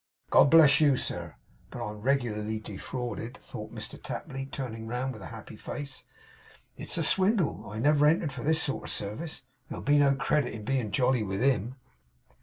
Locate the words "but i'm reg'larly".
1.69-2.57